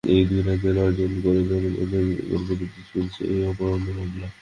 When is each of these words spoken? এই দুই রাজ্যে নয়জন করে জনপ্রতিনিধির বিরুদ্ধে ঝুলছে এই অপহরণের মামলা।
এই 0.03 0.21
দুই 0.25 0.41
রাজ্যে 0.41 0.71
নয়জন 0.77 1.11
করে 1.23 1.41
জনপ্রতিনিধির 1.49 2.41
বিরুদ্ধে 2.49 2.81
ঝুলছে 2.89 3.21
এই 3.33 3.41
অপহরণের 3.51 3.95
মামলা। 3.99 4.27